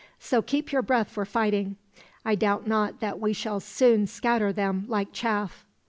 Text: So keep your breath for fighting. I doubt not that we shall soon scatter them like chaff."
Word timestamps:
So 0.17 0.41
keep 0.41 0.71
your 0.71 0.81
breath 0.81 1.09
for 1.11 1.25
fighting. 1.25 1.75
I 2.25 2.33
doubt 2.33 2.65
not 2.65 3.01
that 3.01 3.19
we 3.19 3.33
shall 3.33 3.59
soon 3.59 4.07
scatter 4.07 4.51
them 4.51 4.83
like 4.87 5.09
chaff." 5.13 5.63